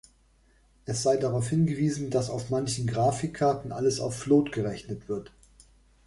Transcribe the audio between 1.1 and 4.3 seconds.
darauf hingewiesen, dass auf manchen Grafikkarten alles auf